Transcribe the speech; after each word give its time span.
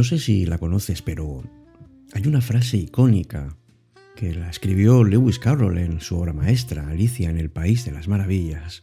No 0.00 0.04
sé 0.04 0.18
si 0.18 0.46
la 0.46 0.56
conoces, 0.56 1.02
pero 1.02 1.42
hay 2.14 2.26
una 2.26 2.40
frase 2.40 2.78
icónica 2.78 3.54
que 4.16 4.34
la 4.34 4.48
escribió 4.48 5.04
Lewis 5.04 5.38
Carroll 5.38 5.76
en 5.76 6.00
su 6.00 6.16
obra 6.16 6.32
maestra, 6.32 6.88
Alicia 6.88 7.28
en 7.28 7.36
el 7.36 7.50
País 7.50 7.84
de 7.84 7.92
las 7.92 8.08
Maravillas, 8.08 8.82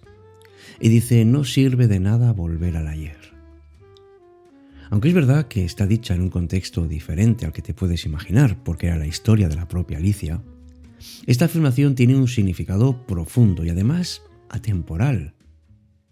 y 0.80 0.90
dice, 0.90 1.26
no 1.26 1.43
sirve 1.43 1.88
de 1.88 1.99
nada 1.99 2.34
volver 2.34 2.77
al 2.77 2.88
ayer. 2.88 3.17
Aunque 4.91 5.07
es 5.07 5.16
verdad 5.16 5.48
que 5.48 5.66
está 5.66 5.88
dicha 5.88 6.13
en 6.13 6.21
un 6.21 6.30
contexto 6.30 6.88
diferente 6.88 7.48
al 7.48 7.52
que 7.52 7.63
te 7.63 7.73
puedes 7.73 8.05
imaginar, 8.05 8.63
porque 8.63 8.85
era 8.85 8.98
la 8.98 9.07
historia 9.07 9.49
de 9.49 9.55
la 9.55 9.68
propia 9.68 9.98
Alicia, 9.98 10.43
esta 11.26 11.45
afirmación 11.45 11.95
tiene 11.95 12.15
un 12.15 12.27
significado 12.27 13.07
profundo 13.07 13.65
y 13.65 13.71
además 13.71 14.21
atemporal, 14.49 15.34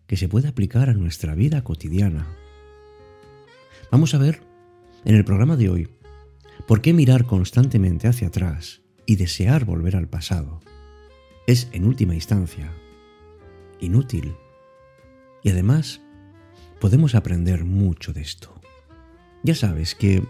que 0.07 0.17
se 0.17 0.27
puede 0.27 0.47
aplicar 0.47 0.89
a 0.89 0.95
nuestra 0.95 1.35
vida 1.35 1.63
cotidiana. 1.63 2.25
Vamos 3.91 4.15
a 4.15 4.17
ver, 4.17 4.54
en 5.05 5.15
el 5.15 5.23
programa 5.23 5.55
de 5.55 5.69
hoy, 5.69 5.87
por 6.67 6.81
qué 6.81 6.91
mirar 6.91 7.25
constantemente 7.25 8.07
hacia 8.07 8.27
atrás 8.27 8.81
y 9.05 9.15
desear 9.15 9.63
volver 9.65 9.95
al 9.95 10.09
pasado 10.09 10.61
es, 11.47 11.69
en 11.73 11.85
última 11.85 12.15
instancia, 12.15 12.71
inútil. 13.79 14.33
Y 15.43 15.51
además, 15.51 16.01
podemos 16.79 17.13
aprender 17.13 17.65
mucho 17.65 18.13
de 18.13 18.21
esto. 18.21 18.59
Ya 19.43 19.53
sabes 19.53 19.93
que, 19.93 20.23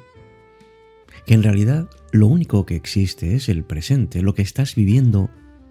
que 1.26 1.34
en 1.34 1.44
realidad 1.44 1.90
lo 2.12 2.28
único 2.28 2.66
que 2.66 2.76
existe 2.76 3.36
es 3.36 3.48
el 3.48 3.64
presente, 3.64 4.22
lo 4.22 4.34
que 4.34 4.42
estás 4.42 4.76
viviendo 4.76 5.30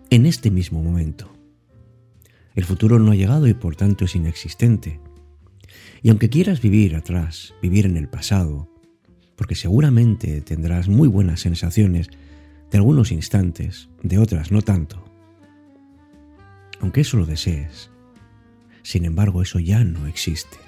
en 0.09 0.25
este 0.25 0.51
mismo 0.51 0.83
momento. 0.83 1.31
El 2.55 2.65
futuro 2.65 2.99
no 2.99 3.13
ha 3.13 3.17
llegado 3.17 3.47
y 3.49 3.53
por 3.53 3.77
tanto 3.77 4.07
es 4.07 4.17
inexistente. 4.17 4.99
Y 6.03 6.09
aunque 6.09 6.31
quieras 6.31 6.63
vivir 6.63 6.97
atrás, 6.97 7.55
vivir 7.61 7.85
en 7.85 7.99
el 7.99 8.09
pasado, 8.09 8.74
porque 9.37 9.55
seguramente 9.55 10.41
tendrás 10.41 10.89
muy 10.89 11.09
buenas 11.09 11.41
sensaciones 11.41 12.11
de 12.71 12.79
algunos 12.79 13.13
instantes, 13.13 13.89
de 14.03 14.19
otras 14.19 14.53
no 14.53 14.63
tanto. 14.63 15.05
Aunque 16.81 17.03
eso 17.03 17.17
lo 17.17 17.27
desees, 17.27 17.91
sin 18.83 19.05
embargo 19.05 19.43
eso 19.43 19.59
ya 19.59 19.85
no 19.85 20.07
existe. 20.07 20.59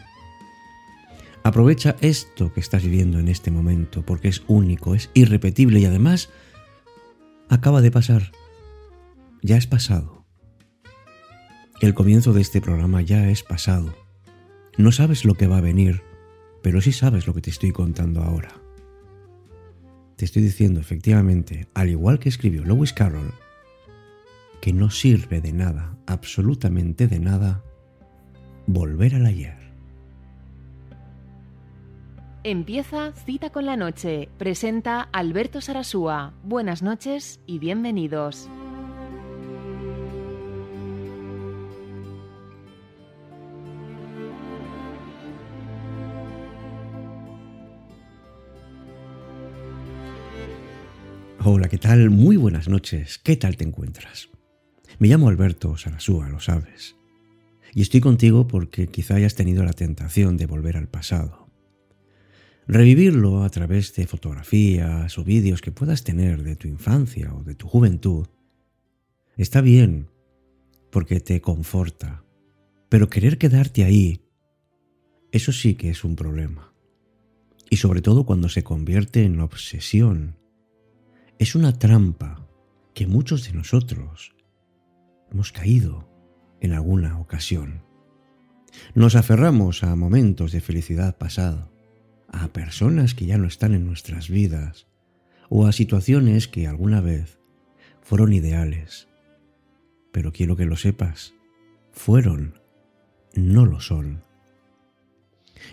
Aprovecha 1.42 1.94
esto 2.00 2.52
que 2.52 2.60
estás 2.60 2.82
viviendo 2.82 3.20
en 3.20 3.28
este 3.28 3.52
momento 3.52 4.04
porque 4.04 4.28
es 4.28 4.42
único, 4.48 4.94
es 4.94 5.10
irrepetible 5.14 5.78
y 5.78 5.84
además 5.84 6.30
acaba 7.48 7.80
de 7.82 7.92
pasar. 7.92 8.32
Ya 9.42 9.56
es 9.56 9.68
pasado. 9.68 10.24
El 11.80 11.94
comienzo 11.94 12.32
de 12.32 12.40
este 12.40 12.60
programa 12.60 13.02
ya 13.02 13.28
es 13.28 13.42
pasado. 13.42 13.94
No 14.76 14.90
sabes 14.90 15.24
lo 15.24 15.34
que 15.34 15.46
va 15.46 15.58
a 15.58 15.60
venir, 15.60 16.02
pero 16.66 16.80
sí 16.80 16.90
sabes 16.90 17.28
lo 17.28 17.32
que 17.32 17.40
te 17.40 17.50
estoy 17.50 17.70
contando 17.70 18.24
ahora. 18.24 18.48
Te 20.16 20.24
estoy 20.24 20.42
diciendo 20.42 20.80
efectivamente, 20.80 21.68
al 21.74 21.90
igual 21.90 22.18
que 22.18 22.28
escribió 22.28 22.64
Lewis 22.64 22.92
Carroll, 22.92 23.32
que 24.60 24.72
no 24.72 24.90
sirve 24.90 25.40
de 25.40 25.52
nada, 25.52 25.96
absolutamente 26.08 27.06
de 27.06 27.20
nada, 27.20 27.62
volver 28.66 29.14
al 29.14 29.26
ayer. 29.26 29.56
Empieza 32.42 33.12
Cita 33.12 33.50
con 33.50 33.64
la 33.64 33.76
Noche. 33.76 34.28
Presenta 34.36 35.02
Alberto 35.12 35.60
Sarasúa. 35.60 36.34
Buenas 36.42 36.82
noches 36.82 37.38
y 37.46 37.60
bienvenidos. 37.60 38.50
¿Qué 51.68 51.78
tal? 51.78 52.10
Muy 52.10 52.36
buenas 52.36 52.68
noches. 52.68 53.18
¿Qué 53.18 53.36
tal 53.36 53.56
te 53.56 53.64
encuentras? 53.64 54.28
Me 55.00 55.08
llamo 55.08 55.28
Alberto 55.28 55.76
Sarasúa, 55.76 56.28
lo 56.28 56.38
sabes. 56.38 56.96
Y 57.74 57.82
estoy 57.82 58.00
contigo 58.00 58.46
porque 58.46 58.86
quizá 58.86 59.16
hayas 59.16 59.34
tenido 59.34 59.64
la 59.64 59.72
tentación 59.72 60.36
de 60.36 60.46
volver 60.46 60.76
al 60.76 60.88
pasado. 60.88 61.48
Revivirlo 62.68 63.42
a 63.42 63.50
través 63.50 63.94
de 63.94 64.06
fotografías 64.06 65.18
o 65.18 65.24
vídeos 65.24 65.60
que 65.60 65.72
puedas 65.72 66.04
tener 66.04 66.44
de 66.44 66.54
tu 66.54 66.68
infancia 66.68 67.34
o 67.34 67.42
de 67.42 67.54
tu 67.54 67.66
juventud 67.66 68.28
está 69.36 69.60
bien 69.60 70.08
porque 70.92 71.20
te 71.20 71.40
conforta, 71.40 72.24
pero 72.88 73.08
querer 73.08 73.38
quedarte 73.38 73.82
ahí, 73.82 74.20
eso 75.32 75.52
sí 75.52 75.74
que 75.74 75.90
es 75.90 76.04
un 76.04 76.14
problema. 76.14 76.72
Y 77.70 77.78
sobre 77.78 78.02
todo 78.02 78.24
cuando 78.24 78.48
se 78.48 78.62
convierte 78.62 79.24
en 79.24 79.40
obsesión 79.40 80.36
es 81.38 81.54
una 81.54 81.78
trampa 81.78 82.46
que 82.94 83.06
muchos 83.06 83.44
de 83.44 83.52
nosotros 83.52 84.34
hemos 85.30 85.52
caído 85.52 86.08
en 86.60 86.72
alguna 86.72 87.18
ocasión. 87.20 87.82
Nos 88.94 89.16
aferramos 89.16 89.82
a 89.82 89.94
momentos 89.96 90.52
de 90.52 90.60
felicidad 90.60 91.18
pasado, 91.18 91.70
a 92.28 92.48
personas 92.48 93.14
que 93.14 93.26
ya 93.26 93.36
no 93.36 93.46
están 93.46 93.74
en 93.74 93.86
nuestras 93.86 94.28
vidas 94.28 94.86
o 95.48 95.66
a 95.66 95.72
situaciones 95.72 96.48
que 96.48 96.66
alguna 96.66 97.00
vez 97.00 97.38
fueron 98.00 98.32
ideales. 98.32 99.08
Pero 100.12 100.32
quiero 100.32 100.56
que 100.56 100.64
lo 100.64 100.76
sepas, 100.76 101.34
fueron, 101.92 102.60
no 103.34 103.66
lo 103.66 103.80
son. 103.80 104.22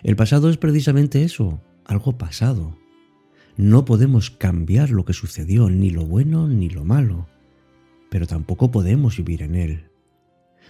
El 0.03 0.15
pasado 0.17 0.49
es 0.49 0.57
precisamente 0.57 1.23
eso, 1.23 1.61
algo 1.85 2.17
pasado, 2.17 2.77
no 3.57 3.85
podemos 3.85 4.29
cambiar 4.31 4.89
lo 4.89 5.05
que 5.05 5.13
sucedió, 5.13 5.69
ni 5.69 5.89
lo 5.89 6.05
bueno 6.05 6.47
ni 6.47 6.69
lo 6.69 6.85
malo, 6.85 7.27
pero 8.09 8.27
tampoco 8.27 8.71
podemos 8.71 9.17
vivir 9.17 9.43
en 9.43 9.55
él, 9.55 9.85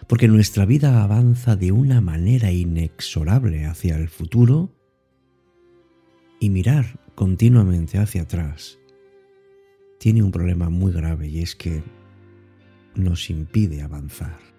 porque 0.07 0.27
nuestra 0.27 0.65
vida 0.65 1.03
avanza 1.03 1.55
de 1.55 1.71
una 1.71 2.01
manera 2.01 2.51
inexorable 2.51 3.65
hacia 3.65 3.95
el 3.95 4.09
futuro 4.09 4.75
y 6.39 6.49
mirar 6.49 6.99
continuamente 7.15 7.97
hacia 7.97 8.23
atrás 8.23 8.79
tiene 10.03 10.21
un 10.21 10.31
problema 10.31 10.69
muy 10.69 10.91
grave 10.91 11.29
y 11.29 11.39
es 11.39 11.55
que 11.55 11.81
nos 12.93 13.29
impide 13.29 13.83
avanzar. 13.83 14.52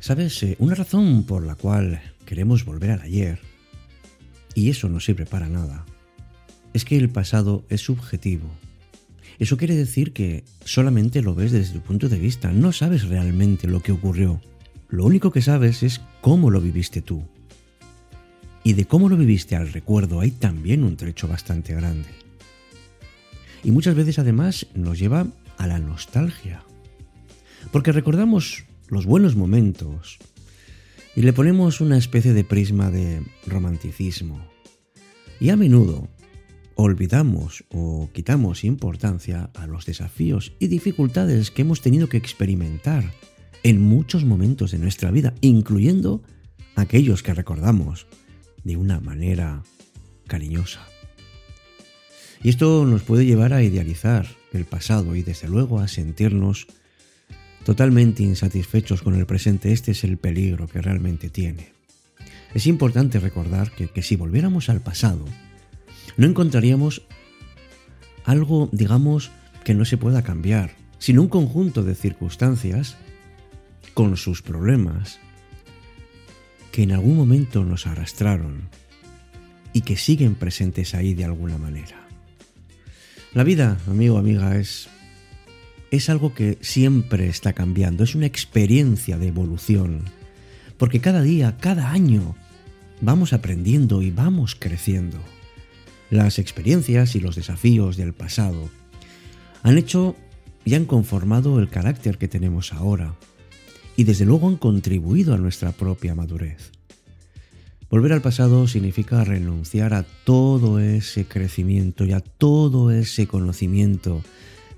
¿Sabes? 0.00 0.42
Eh, 0.42 0.56
una 0.58 0.74
razón 0.74 1.24
por 1.24 1.44
la 1.44 1.54
cual 1.54 2.00
queremos 2.24 2.64
volver 2.64 2.90
al 2.90 3.02
ayer, 3.02 3.38
y 4.54 4.70
eso 4.70 4.88
no 4.88 4.98
sirve 4.98 5.26
para 5.26 5.48
nada, 5.48 5.84
es 6.72 6.86
que 6.86 6.96
el 6.96 7.10
pasado 7.10 7.64
es 7.68 7.82
subjetivo. 7.82 8.48
Eso 9.38 9.56
quiere 9.56 9.76
decir 9.76 10.12
que 10.12 10.44
solamente 10.64 11.22
lo 11.22 11.34
ves 11.34 11.52
desde 11.52 11.74
tu 11.74 11.80
punto 11.80 12.08
de 12.08 12.18
vista, 12.18 12.50
no 12.50 12.72
sabes 12.72 13.08
realmente 13.08 13.68
lo 13.68 13.82
que 13.82 13.92
ocurrió. 13.92 14.40
Lo 14.88 15.04
único 15.04 15.30
que 15.30 15.42
sabes 15.42 15.82
es 15.82 16.00
cómo 16.20 16.50
lo 16.50 16.60
viviste 16.60 17.02
tú. 17.02 17.22
Y 18.64 18.72
de 18.74 18.86
cómo 18.86 19.08
lo 19.08 19.16
viviste 19.16 19.56
al 19.56 19.72
recuerdo 19.72 20.20
hay 20.20 20.30
también 20.30 20.82
un 20.82 20.96
trecho 20.96 21.28
bastante 21.28 21.74
grande. 21.74 22.08
Y 23.64 23.70
muchas 23.70 23.94
veces 23.94 24.18
además 24.18 24.66
nos 24.74 24.98
lleva 24.98 25.26
a 25.58 25.66
la 25.66 25.78
nostalgia. 25.78 26.62
Porque 27.72 27.92
recordamos 27.92 28.64
los 28.90 29.06
buenos 29.06 29.36
momentos 29.36 30.18
y 31.16 31.22
le 31.22 31.32
ponemos 31.32 31.80
una 31.80 31.96
especie 31.96 32.32
de 32.32 32.44
prisma 32.44 32.90
de 32.90 33.22
romanticismo. 33.46 34.44
Y 35.38 35.50
a 35.50 35.56
menudo 35.56 36.08
olvidamos 36.74 37.64
o 37.70 38.10
quitamos 38.12 38.64
importancia 38.64 39.50
a 39.54 39.66
los 39.66 39.86
desafíos 39.86 40.52
y 40.58 40.66
dificultades 40.68 41.50
que 41.50 41.62
hemos 41.62 41.82
tenido 41.82 42.08
que 42.08 42.16
experimentar 42.16 43.12
en 43.62 43.80
muchos 43.80 44.24
momentos 44.24 44.70
de 44.72 44.78
nuestra 44.78 45.10
vida, 45.10 45.34
incluyendo 45.40 46.22
aquellos 46.76 47.22
que 47.22 47.34
recordamos 47.34 48.06
de 48.64 48.76
una 48.76 49.00
manera 49.00 49.62
cariñosa. 50.26 50.86
Y 52.42 52.48
esto 52.48 52.86
nos 52.86 53.02
puede 53.02 53.26
llevar 53.26 53.52
a 53.52 53.62
idealizar 53.62 54.26
el 54.52 54.64
pasado 54.64 55.14
y 55.14 55.22
desde 55.22 55.48
luego 55.48 55.80
a 55.80 55.88
sentirnos 55.88 56.66
totalmente 57.64 58.22
insatisfechos 58.22 59.02
con 59.02 59.14
el 59.14 59.26
presente, 59.26 59.72
este 59.72 59.92
es 59.92 60.04
el 60.04 60.16
peligro 60.16 60.66
que 60.66 60.80
realmente 60.80 61.30
tiene. 61.30 61.72
Es 62.54 62.66
importante 62.66 63.20
recordar 63.20 63.70
que, 63.70 64.02
si 64.02 64.16
volviéramos 64.16 64.68
al 64.68 64.80
pasado, 64.80 65.24
no 66.16 66.26
encontraríamos 66.26 67.02
algo, 68.24 68.68
digamos, 68.72 69.30
que 69.64 69.74
no 69.74 69.84
se 69.84 69.96
pueda 69.96 70.22
cambiar, 70.22 70.74
sino 70.98 71.22
un 71.22 71.28
conjunto 71.28 71.82
de 71.82 71.94
circunstancias 71.94 72.96
con 73.94 74.16
sus 74.16 74.42
problemas 74.42 75.18
que 76.72 76.82
en 76.82 76.92
algún 76.92 77.16
momento 77.16 77.64
nos 77.64 77.86
arrastraron 77.86 78.68
y 79.72 79.82
que 79.82 79.96
siguen 79.96 80.34
presentes 80.34 80.94
ahí 80.94 81.14
de 81.14 81.24
alguna 81.24 81.58
manera. 81.58 82.06
La 83.32 83.44
vida, 83.44 83.78
amigo, 83.86 84.18
amiga, 84.18 84.56
es 84.56 84.88
es 85.90 86.08
algo 86.08 86.34
que 86.34 86.58
siempre 86.60 87.28
está 87.28 87.52
cambiando, 87.52 88.04
es 88.04 88.14
una 88.14 88.26
experiencia 88.26 89.18
de 89.18 89.28
evolución, 89.28 90.04
porque 90.78 91.00
cada 91.00 91.22
día, 91.22 91.56
cada 91.58 91.90
año, 91.90 92.36
vamos 93.00 93.32
aprendiendo 93.32 94.02
y 94.02 94.10
vamos 94.10 94.54
creciendo. 94.54 95.18
Las 96.10 96.38
experiencias 96.38 97.14
y 97.16 97.20
los 97.20 97.36
desafíos 97.36 97.96
del 97.96 98.12
pasado 98.12 98.68
han 99.62 99.78
hecho 99.78 100.16
y 100.64 100.74
han 100.74 100.84
conformado 100.84 101.58
el 101.58 101.68
carácter 101.68 102.18
que 102.18 102.28
tenemos 102.28 102.72
ahora, 102.72 103.16
y 103.96 104.04
desde 104.04 104.24
luego 104.24 104.48
han 104.48 104.56
contribuido 104.56 105.34
a 105.34 105.38
nuestra 105.38 105.72
propia 105.72 106.14
madurez. 106.14 106.72
Volver 107.90 108.12
al 108.12 108.22
pasado 108.22 108.68
significa 108.68 109.24
renunciar 109.24 109.94
a 109.94 110.04
todo 110.04 110.78
ese 110.78 111.24
crecimiento 111.24 112.04
y 112.04 112.12
a 112.12 112.20
todo 112.20 112.92
ese 112.92 113.26
conocimiento 113.26 114.22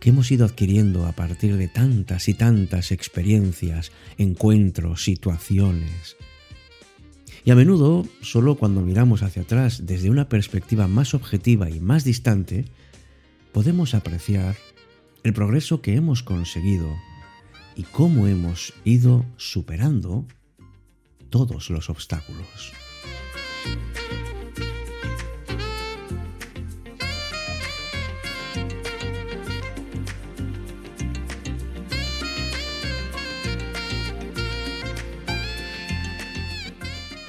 que 0.02 0.10
hemos 0.10 0.32
ido 0.32 0.44
adquiriendo 0.44 1.06
a 1.06 1.12
partir 1.12 1.56
de 1.56 1.69
tantas 1.69 2.28
y 2.28 2.34
tantas 2.34 2.90
experiencias, 2.90 3.93
encuentros, 4.19 5.04
situaciones. 5.04 6.16
Y 7.44 7.52
a 7.52 7.54
menudo, 7.54 8.04
solo 8.20 8.56
cuando 8.56 8.81
miramos 8.81 9.22
hacia 9.22 9.43
atrás 9.43 9.87
desde 9.87 10.10
una 10.10 10.28
perspectiva 10.28 10.88
más 10.88 11.14
objetiva 11.14 11.70
y 11.70 11.78
más 11.78 12.02
distante, 12.02 12.64
podemos 13.52 13.94
apreciar 13.94 14.56
el 15.22 15.34
progreso 15.34 15.82
que 15.82 15.94
hemos 15.94 16.25
conseguido 16.25 16.96
y 17.76 17.84
cómo 17.84 18.26
hemos 18.26 18.75
ido 18.84 19.25
superando 19.37 20.26
todos 21.31 21.70
los 21.70 21.88
obstáculos. 21.90 22.72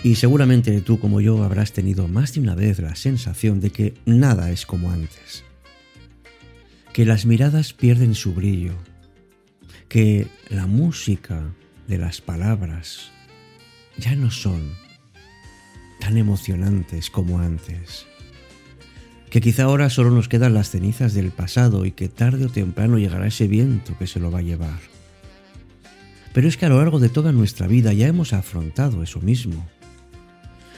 Y 0.03 0.15
seguramente 0.15 0.81
tú 0.81 0.99
como 0.99 1.21
yo 1.21 1.41
habrás 1.45 1.71
tenido 1.71 2.09
más 2.09 2.33
de 2.33 2.41
una 2.41 2.55
vez 2.55 2.79
la 2.79 2.93
sensación 2.95 3.61
de 3.61 3.69
que 3.69 3.93
nada 4.05 4.51
es 4.51 4.65
como 4.65 4.91
antes. 4.91 5.45
Que 6.91 7.05
las 7.05 7.25
miradas 7.25 7.71
pierden 7.71 8.13
su 8.13 8.33
brillo. 8.33 8.73
Que 9.87 10.27
la 10.49 10.67
música 10.67 11.41
de 11.87 11.97
las 11.97 12.19
palabras 12.19 13.11
ya 13.97 14.13
no 14.17 14.29
son 14.29 14.73
tan 16.01 16.17
emocionantes 16.17 17.09
como 17.09 17.39
antes. 17.39 18.05
Que 19.29 19.39
quizá 19.39 19.63
ahora 19.63 19.89
solo 19.89 20.11
nos 20.11 20.27
quedan 20.27 20.53
las 20.53 20.69
cenizas 20.69 21.13
del 21.13 21.31
pasado 21.31 21.85
y 21.85 21.91
que 21.91 22.09
tarde 22.09 22.47
o 22.47 22.49
temprano 22.49 22.97
llegará 22.97 23.27
ese 23.27 23.47
viento 23.47 23.97
que 23.97 24.07
se 24.07 24.19
lo 24.19 24.31
va 24.31 24.39
a 24.39 24.43
llevar. 24.43 24.79
Pero 26.33 26.49
es 26.49 26.57
que 26.57 26.65
a 26.65 26.69
lo 26.69 26.79
largo 26.79 26.99
de 26.99 27.07
toda 27.07 27.31
nuestra 27.31 27.67
vida 27.67 27.93
ya 27.93 28.07
hemos 28.07 28.33
afrontado 28.33 29.01
eso 29.01 29.21
mismo 29.21 29.65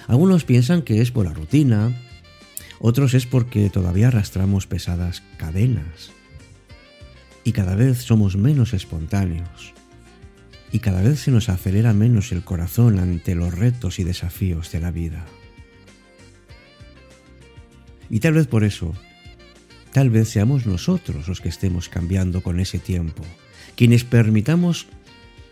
algunos 0.07 0.43
piensan 0.45 0.81
que 0.81 1.01
es 1.01 1.11
por 1.11 1.25
la 1.25 1.33
rutina, 1.33 1.91
otros 2.79 3.13
es 3.13 3.25
porque 3.25 3.69
todavía 3.69 4.09
arrastramos 4.09 4.67
pesadas 4.67 5.23
cadenas. 5.37 6.11
Y 7.43 7.51
cada 7.51 7.75
vez 7.75 7.99
somos 7.99 8.35
menos 8.35 8.73
espontáneos. 8.73 9.73
Y 10.71 10.79
cada 10.79 11.01
vez 11.01 11.19
se 11.19 11.31
nos 11.31 11.49
acelera 11.49 11.93
menos 11.93 12.31
el 12.31 12.43
corazón 12.43 12.99
ante 12.99 13.35
los 13.35 13.53
retos 13.53 13.99
y 13.99 14.03
desafíos 14.03 14.71
de 14.71 14.81
la 14.81 14.91
vida. 14.91 15.25
Y 18.09 18.19
tal 18.19 18.33
vez 18.33 18.47
por 18.47 18.63
eso, 18.63 18.93
tal 19.91 20.09
vez 20.09 20.29
seamos 20.29 20.65
nosotros 20.65 21.27
los 21.27 21.41
que 21.41 21.49
estemos 21.49 21.89
cambiando 21.89 22.41
con 22.41 22.59
ese 22.59 22.79
tiempo, 22.79 23.23
quienes 23.75 24.03
permitamos 24.03 24.87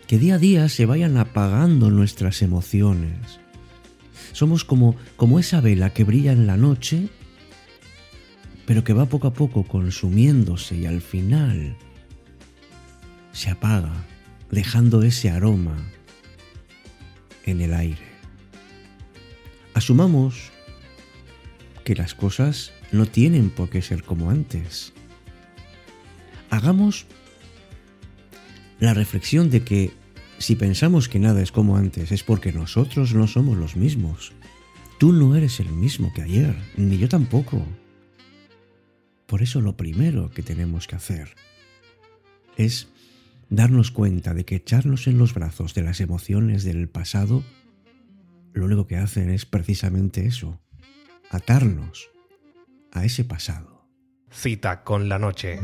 que 0.06 0.18
día 0.18 0.34
a 0.34 0.38
día 0.38 0.68
se 0.68 0.86
vayan 0.86 1.16
apagando 1.16 1.90
nuestras 1.90 2.42
emociones, 2.42 3.40
somos 4.32 4.64
como, 4.64 4.96
como 5.16 5.38
esa 5.38 5.60
vela 5.60 5.90
que 5.90 6.04
brilla 6.04 6.32
en 6.32 6.46
la 6.46 6.56
noche, 6.56 7.08
pero 8.66 8.84
que 8.84 8.92
va 8.92 9.06
poco 9.06 9.26
a 9.28 9.34
poco 9.34 9.64
consumiéndose 9.64 10.76
y 10.76 10.86
al 10.86 11.00
final 11.00 11.76
se 13.32 13.50
apaga, 13.50 13.92
dejando 14.50 15.02
ese 15.02 15.30
aroma 15.30 15.76
en 17.44 17.60
el 17.60 17.74
aire. 17.74 18.14
Asumamos 19.74 20.50
que 21.84 21.94
las 21.94 22.14
cosas 22.14 22.72
no 22.92 23.06
tienen 23.06 23.50
por 23.50 23.68
qué 23.68 23.82
ser 23.82 24.04
como 24.04 24.30
antes. 24.30 24.92
Hagamos 26.48 27.06
la 28.80 28.94
reflexión 28.94 29.50
de 29.50 29.62
que 29.62 29.92
si 30.44 30.56
pensamos 30.56 31.08
que 31.08 31.18
nada 31.18 31.40
es 31.40 31.50
como 31.50 31.78
antes 31.78 32.12
es 32.12 32.22
porque 32.22 32.52
nosotros 32.52 33.14
no 33.14 33.26
somos 33.26 33.56
los 33.56 33.76
mismos. 33.76 34.34
Tú 34.98 35.10
no 35.10 35.34
eres 35.36 35.58
el 35.58 35.70
mismo 35.72 36.12
que 36.12 36.20
ayer, 36.20 36.54
ni 36.76 36.98
yo 36.98 37.08
tampoco. 37.08 37.66
Por 39.24 39.40
eso 39.40 39.62
lo 39.62 39.78
primero 39.78 40.28
que 40.28 40.42
tenemos 40.42 40.86
que 40.86 40.96
hacer 40.96 41.34
es 42.58 42.88
darnos 43.48 43.90
cuenta 43.90 44.34
de 44.34 44.44
que 44.44 44.56
echarnos 44.56 45.06
en 45.06 45.16
los 45.16 45.32
brazos 45.32 45.72
de 45.72 45.80
las 45.80 46.02
emociones 46.02 46.62
del 46.62 46.90
pasado, 46.90 47.42
lo 48.52 48.66
único 48.66 48.86
que 48.86 48.98
hacen 48.98 49.30
es 49.30 49.46
precisamente 49.46 50.26
eso, 50.26 50.60
atarnos 51.30 52.10
a 52.92 53.06
ese 53.06 53.24
pasado. 53.24 53.88
Cita 54.30 54.84
con 54.84 55.08
la 55.08 55.18
noche. 55.18 55.58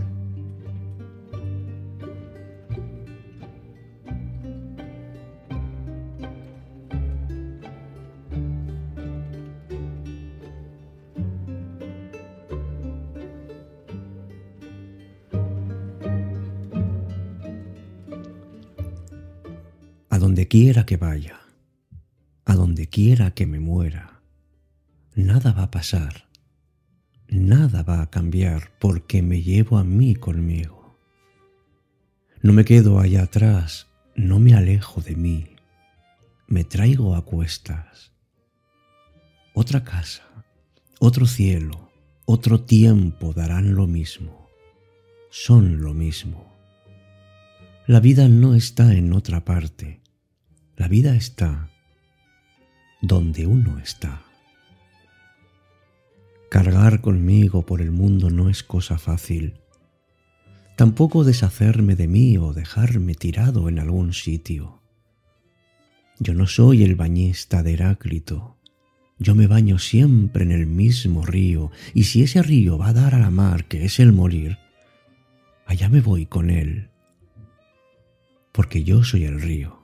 Quiera 20.50 20.85
que 20.85 20.97
vaya, 20.97 21.38
a 22.45 22.57
donde 22.57 22.88
quiera 22.88 23.30
que 23.30 23.47
me 23.47 23.61
muera, 23.61 24.21
nada 25.14 25.52
va 25.52 25.62
a 25.62 25.71
pasar, 25.71 26.26
nada 27.28 27.85
va 27.85 28.02
a 28.02 28.11
cambiar 28.11 28.73
porque 28.80 29.23
me 29.23 29.42
llevo 29.42 29.78
a 29.78 29.85
mí 29.85 30.16
conmigo. 30.16 30.99
No 32.42 32.52
me 32.52 32.64
quedo 32.64 32.99
allá 32.99 33.23
atrás, 33.23 33.87
no 34.16 34.40
me 34.40 34.54
alejo 34.54 35.00
de 35.00 35.14
mí, 35.14 35.54
me 36.49 36.64
traigo 36.64 37.14
a 37.14 37.25
cuestas. 37.25 38.11
Otra 39.54 39.85
casa, 39.85 40.25
otro 40.99 41.26
cielo, 41.26 41.92
otro 42.25 42.62
tiempo 42.62 43.33
darán 43.35 43.76
lo 43.76 43.87
mismo, 43.87 44.49
son 45.30 45.80
lo 45.80 45.95
mismo. 45.95 46.52
La 47.87 48.00
vida 48.00 48.26
no 48.26 48.57
está 48.57 48.95
en 48.95 49.12
otra 49.12 49.45
parte, 49.45 50.00
la 50.80 50.88
vida 50.88 51.14
está 51.14 51.68
donde 53.02 53.46
uno 53.46 53.78
está. 53.80 54.22
Cargar 56.49 57.02
conmigo 57.02 57.66
por 57.66 57.82
el 57.82 57.90
mundo 57.90 58.30
no 58.30 58.49
es 58.49 58.62
cosa 58.62 58.96
fácil. 58.96 59.60
Tampoco 60.78 61.22
deshacerme 61.22 61.96
de 61.96 62.08
mí 62.08 62.38
o 62.38 62.54
dejarme 62.54 63.14
tirado 63.14 63.68
en 63.68 63.78
algún 63.78 64.14
sitio. 64.14 64.80
Yo 66.18 66.32
no 66.32 66.46
soy 66.46 66.82
el 66.82 66.94
bañista 66.94 67.62
de 67.62 67.75
Heráclito. 67.75 68.56
Yo 69.18 69.34
me 69.34 69.46
baño 69.46 69.78
siempre 69.78 70.44
en 70.44 70.50
el 70.50 70.66
mismo 70.66 71.26
río, 71.26 71.70
y 71.92 72.04
si 72.04 72.22
ese 72.22 72.42
río 72.42 72.78
va 72.78 72.88
a 72.88 72.94
dar 72.94 73.14
a 73.14 73.18
la 73.18 73.30
mar, 73.30 73.66
que 73.66 73.84
es 73.84 74.00
el 74.00 74.14
morir, 74.14 74.56
allá 75.66 75.90
me 75.90 76.00
voy 76.00 76.25
con 76.25 76.49
él, 76.49 76.88
porque 78.52 78.82
yo 78.82 79.04
soy 79.04 79.25
el 79.25 79.42
río 79.42 79.79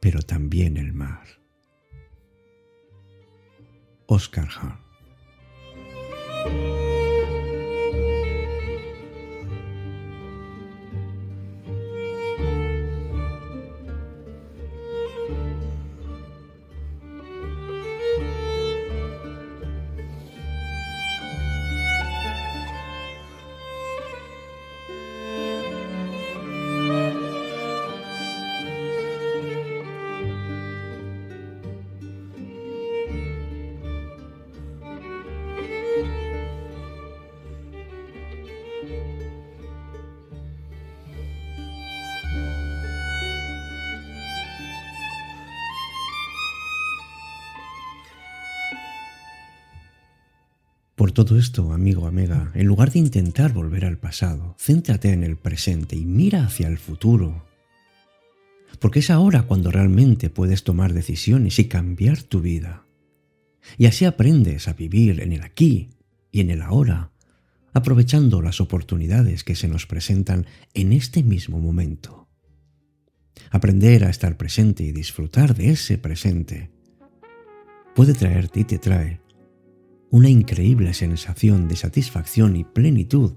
pero 0.00 0.22
también 0.22 0.76
el 0.76 0.92
mar. 0.92 1.26
Oscar 4.06 4.48
Hahn 4.48 4.90
Por 51.00 51.12
todo 51.12 51.38
esto, 51.38 51.72
amigo, 51.72 52.06
amiga, 52.06 52.52
en 52.54 52.66
lugar 52.66 52.92
de 52.92 52.98
intentar 52.98 53.54
volver 53.54 53.86
al 53.86 53.96
pasado, 53.96 54.54
céntrate 54.58 55.10
en 55.14 55.24
el 55.24 55.38
presente 55.38 55.96
y 55.96 56.04
mira 56.04 56.44
hacia 56.44 56.68
el 56.68 56.76
futuro. 56.76 57.46
Porque 58.80 58.98
es 58.98 59.08
ahora 59.08 59.44
cuando 59.44 59.70
realmente 59.70 60.28
puedes 60.28 60.62
tomar 60.62 60.92
decisiones 60.92 61.58
y 61.58 61.68
cambiar 61.68 62.22
tu 62.22 62.42
vida. 62.42 62.84
Y 63.78 63.86
así 63.86 64.04
aprendes 64.04 64.68
a 64.68 64.74
vivir 64.74 65.22
en 65.22 65.32
el 65.32 65.40
aquí 65.40 65.88
y 66.30 66.42
en 66.42 66.50
el 66.50 66.60
ahora, 66.60 67.12
aprovechando 67.72 68.42
las 68.42 68.60
oportunidades 68.60 69.42
que 69.42 69.54
se 69.54 69.68
nos 69.68 69.86
presentan 69.86 70.44
en 70.74 70.92
este 70.92 71.22
mismo 71.22 71.60
momento. 71.60 72.28
Aprender 73.50 74.04
a 74.04 74.10
estar 74.10 74.36
presente 74.36 74.82
y 74.82 74.92
disfrutar 74.92 75.54
de 75.54 75.70
ese 75.70 75.96
presente 75.96 76.68
puede 77.94 78.12
traerte 78.12 78.60
y 78.60 78.64
te 78.64 78.78
trae 78.78 79.19
una 80.10 80.28
increíble 80.28 80.92
sensación 80.92 81.68
de 81.68 81.76
satisfacción 81.76 82.56
y 82.56 82.64
plenitud 82.64 83.34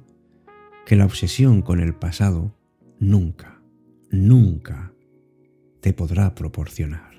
que 0.86 0.96
la 0.96 1.06
obsesión 1.06 1.62
con 1.62 1.80
el 1.80 1.94
pasado 1.94 2.58
nunca, 3.00 3.62
nunca 4.10 4.92
te 5.82 5.94
podrá 5.94 6.34
proporcionar. 6.34 7.13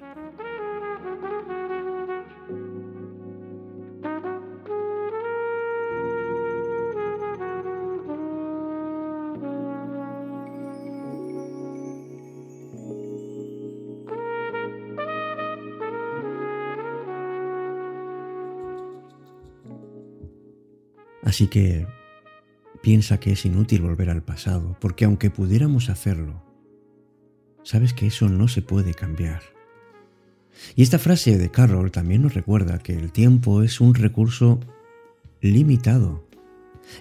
Así 21.35 21.49
que 21.49 21.89
piensa 22.81 23.19
que 23.19 23.33
es 23.33 23.45
inútil 23.45 23.83
volver 23.83 24.09
al 24.09 24.23
pasado, 24.23 24.77
porque 24.81 25.05
aunque 25.05 25.31
pudiéramos 25.31 25.89
hacerlo, 25.89 26.45
sabes 27.65 27.93
que 27.93 28.07
eso 28.07 28.29
no 28.29 28.47
se 28.47 28.63
puede 28.63 28.95
cambiar. 28.95 29.43
Y 30.77 30.85
esta 30.85 31.01
frase 31.01 31.37
de 31.37 31.51
Carroll 31.51 31.91
también 31.91 32.23
nos 32.23 32.35
recuerda 32.35 32.79
que 32.79 32.93
el 32.93 33.11
tiempo 33.11 33.65
es 33.65 33.81
un 33.81 33.97
recurso 33.97 34.61
limitado. 35.41 36.25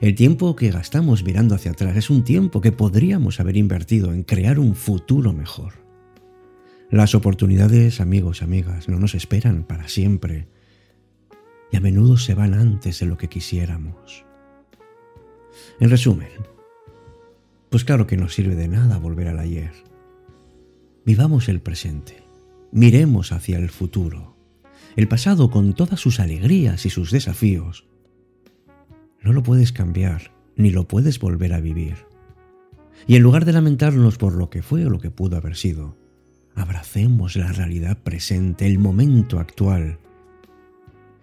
El 0.02 0.16
tiempo 0.16 0.56
que 0.56 0.72
gastamos 0.72 1.24
mirando 1.24 1.54
hacia 1.54 1.70
atrás 1.70 1.96
es 1.96 2.10
un 2.10 2.24
tiempo 2.24 2.60
que 2.60 2.72
podríamos 2.72 3.40
haber 3.40 3.56
invertido 3.56 4.14
en 4.14 4.24
crear 4.24 4.58
un 4.58 4.74
futuro 4.74 5.32
mejor. 5.32 5.74
Las 6.90 7.14
oportunidades, 7.14 8.02
amigos, 8.02 8.42
amigas, 8.42 8.90
no 8.90 8.98
nos 8.98 9.14
esperan 9.14 9.64
para 9.64 9.88
siempre 9.90 10.48
y 11.74 11.76
a 11.76 11.80
menudo 11.80 12.18
se 12.18 12.36
van 12.36 12.54
antes 12.54 13.00
de 13.00 13.08
lo 13.08 13.18
que 13.18 13.30
quisiéramos. 13.30 14.26
En 15.80 15.90
resumen, 15.90 16.30
pues 17.72 17.84
claro 17.84 18.06
que 18.06 18.16
no 18.16 18.30
sirve 18.30 18.54
de 18.54 18.68
nada 18.68 19.00
volver 19.00 19.28
al 19.28 19.40
ayer. 19.40 19.72
Vivamos 21.04 21.50
el 21.50 21.62
presente, 21.62 22.24
miremos 22.72 23.32
hacia 23.32 23.58
el 23.58 23.72
futuro. 23.72 24.38
El 24.96 25.08
pasado 25.08 25.50
con 25.50 25.74
todas 25.74 26.00
sus 26.00 26.20
alegrías 26.20 26.86
y 26.86 26.92
sus 26.92 27.10
desafíos. 27.10 27.88
No 29.24 29.34
lo 29.34 29.42
puedes 29.42 29.72
cambiar, 29.72 30.32
ni 30.56 30.70
lo 30.70 30.88
puedes 30.88 31.18
volver 31.20 31.54
a 31.54 31.60
vivir. 31.60 32.06
Y 33.08 33.16
en 33.16 33.24
lugar 33.24 33.46
de 33.46 33.54
lamentarnos 33.54 34.20
por 34.20 34.34
lo 34.36 34.52
que 34.52 34.62
fue 34.62 34.86
o 34.86 34.92
lo 34.92 35.00
que 35.00 35.10
pudo 35.10 35.38
haber 35.38 35.56
sido, 35.56 35.98
abracemos 36.54 37.36
la 37.36 37.52
realidad 37.52 37.98
presente, 37.98 38.68
el 38.68 38.78
momento 38.78 39.40
actual, 39.40 39.98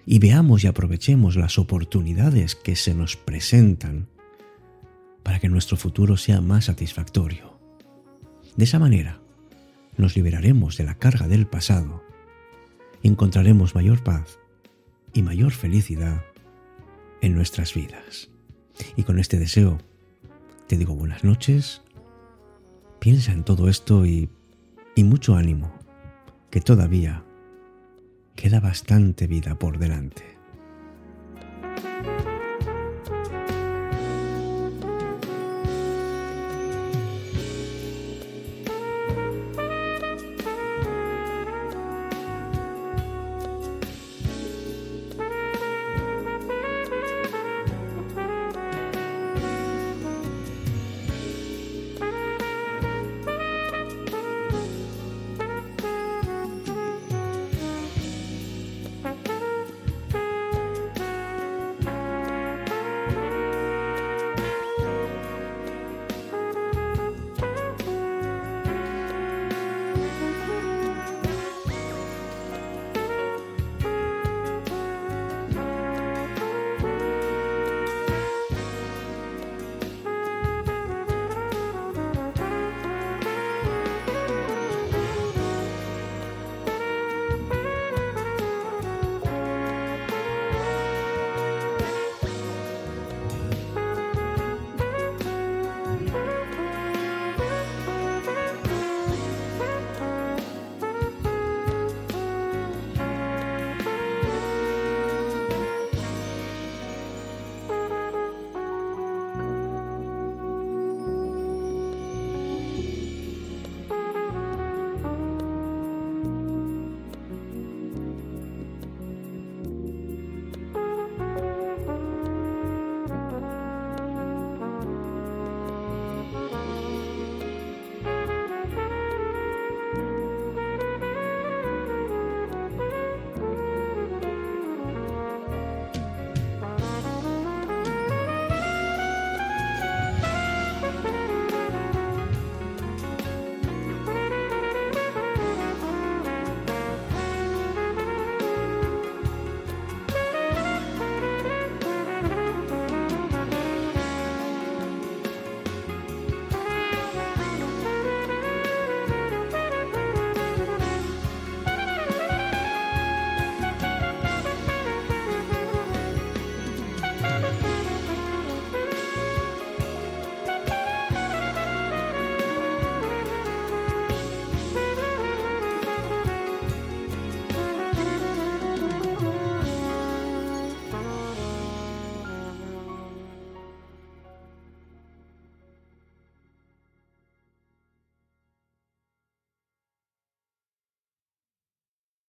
y 0.07 0.19
veamos 0.19 0.65
y 0.65 0.67
aprovechemos 0.67 1.37
las 1.37 1.59
oportunidades 1.59 2.55
que 2.55 2.77
se 2.77 2.95
nos 2.95 3.17
presentan 3.17 4.09
para 5.23 5.39
que 5.39 5.49
nuestro 5.49 5.77
futuro 5.77 6.17
sea 6.17 6.41
más 6.41 6.67
satisfactorio. 6.67 7.59
De 8.57 8.65
esa 8.65 8.79
manera, 8.79 9.21
nos 9.97 10.17
liberaremos 10.17 10.77
de 10.77 10.85
la 10.85 10.97
carga 10.97 11.29
del 11.29 11.47
pasado 11.47 12.03
encontraremos 13.03 13.75
mayor 13.75 14.03
paz 14.03 14.39
y 15.13 15.23
mayor 15.23 15.53
felicidad 15.53 16.23
en 17.21 17.35
nuestras 17.35 17.75
vidas. 17.75 18.31
Y 18.97 19.05
con 19.05 19.19
este 19.19 19.39
deseo, 19.39 19.79
te 20.67 20.77
digo 20.77 20.95
buenas 20.95 21.25
noches, 21.25 21.83
piensa 22.99 23.33
en 23.33 23.45
todo 23.45 23.69
esto 23.69 24.07
y, 24.07 24.31
y 24.95 25.05
mucho 25.05 25.35
ánimo, 25.37 25.73
que 26.51 26.61
todavía 26.61 27.25
queda 28.41 28.59
bastante 28.59 29.27
vida 29.27 29.55
por 29.55 29.79
delante. 29.79 30.39